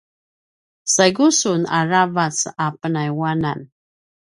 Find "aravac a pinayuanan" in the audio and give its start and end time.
1.79-3.59